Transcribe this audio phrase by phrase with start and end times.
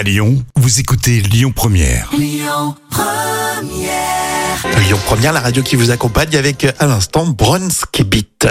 [0.00, 2.08] À Lyon, vous écoutez Lyon Première.
[2.16, 2.74] Lyon
[5.04, 8.48] Première, la radio qui vous accompagne avec euh, à l'instant Bronski Beat.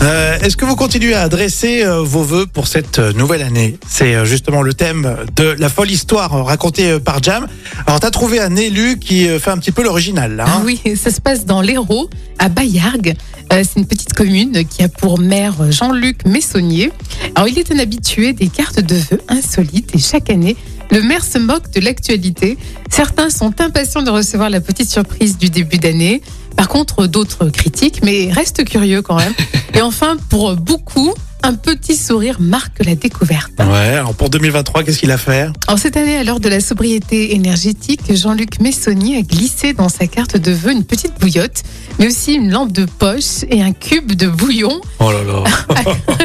[0.00, 3.76] Euh, Est-ce que vous continuez à adresser euh, vos vœux pour cette euh, nouvelle année?
[3.88, 7.48] C'est euh, justement le thème de la folle histoire euh, racontée euh, par Jam.
[7.88, 10.44] Alors, t'as trouvé un élu qui euh, fait un petit peu l'original, là.
[10.46, 10.62] Ah hein?
[10.64, 13.16] Oui, ça se passe dans l'Hérault, à Bayargues.
[13.52, 16.92] Euh, c'est une petite commune qui a pour maire Jean-Luc Messonnier.
[17.34, 20.56] Alors, il est un habitué des cartes de vœux insolites et chaque année,
[20.90, 22.56] le maire se moque de l'actualité.
[22.90, 26.22] Certains sont impatients de recevoir la petite surprise du début d'année.
[26.56, 29.32] Par contre, d'autres critiquent, mais restent curieux quand même.
[29.74, 31.12] Et enfin, pour beaucoup,
[31.42, 33.52] un petit sourire marque la découverte.
[33.58, 35.48] Ouais, alors pour 2023, qu'est-ce qu'il a fait?
[35.66, 40.06] Alors cette année, à l'heure de la sobriété énergétique, Jean-Luc Messonnier a glissé dans sa
[40.06, 41.62] carte de vœux une petite bouillotte,
[41.98, 45.44] mais aussi une lampe de poche et un cube de bouillon, Oh là là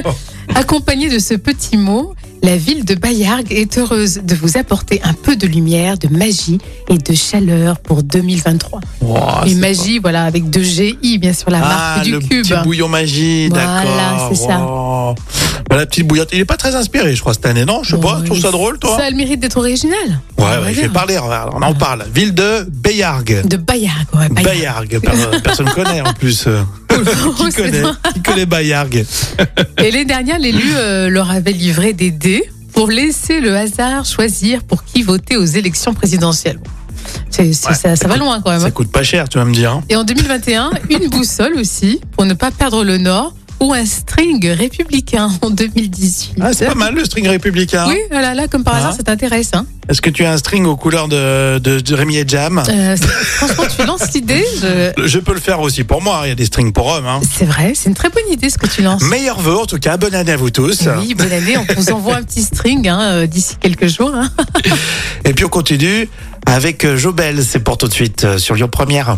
[0.59, 2.13] accompagné de ce petit mot.
[2.41, 6.57] La ville de Bayargues est heureuse de vous apporter un peu de lumière, de magie
[6.89, 8.79] et de chaleur pour 2023.
[9.01, 12.43] Wow, et magie, voilà, avec deux GI, bien sûr, la Ah, marque du le cube.
[12.47, 14.29] petit bouillon magie, Voilà, d'accord.
[14.31, 14.57] c'est ça.
[15.69, 17.83] Bah, la petite bouillotte, il est pas très inspiré, je crois, cette année, non?
[17.83, 18.97] Je sais Bon, pas, tu trouves ça drôle, toi?
[18.97, 19.97] Ça a le mérite d'être original.
[20.37, 22.05] Ouais, ouais, il fait parler, regarde, on en parle.
[22.13, 23.45] Ville de Bayargues.
[23.45, 24.97] De Bayargues, ouais, Bayargues.
[24.97, 26.47] Bayargues, per- personne connaît en plus.
[27.07, 27.49] euh.
[27.49, 27.83] Qui connaît.
[28.13, 29.05] Qui connaît Bayargues
[29.77, 34.63] Et l'année dernière, l'élu euh, leur avait livré des dés pour laisser le hasard choisir
[34.63, 36.59] pour qui voter aux élections présidentielles.
[37.29, 38.59] C'est- c'est- Ouais, ça, ça va coûte- loin quand même.
[38.59, 38.71] Ça hein.
[38.71, 39.71] coûte pas cher, tu vas me dire.
[39.71, 39.83] hein.
[39.89, 44.45] Et en 2021, une boussole aussi pour ne pas perdre le nord ou un string
[44.51, 46.35] républicain en 2018.
[46.41, 47.85] Ah, c'est pas mal le string républicain.
[47.87, 48.97] Oui, voilà, là, comme par hasard, Ah.
[48.97, 49.51] ça t'intéresse.
[49.53, 49.65] Hein.
[49.89, 52.61] Est-ce que tu as un string aux couleurs de, de, de Rémi et Jam?
[52.69, 54.45] Euh, franchement, tu lances l'idée.
[54.61, 57.07] je- Je peux le faire aussi pour moi, il y a des strings pour hommes.
[57.07, 57.21] Hein.
[57.37, 59.01] C'est vrai, c'est une très bonne idée ce que tu lances.
[59.03, 60.87] Meilleurs vœux en tout cas, bonne année à vous tous.
[60.99, 61.57] Oui, bonne année.
[61.57, 64.11] On vous envoie un petit string hein, euh, d'ici quelques jours.
[64.13, 64.29] hein.
[65.25, 66.07] Et puis on continue
[66.45, 69.17] avec euh, Jobel, c'est pour tout de suite sur Lyon Première.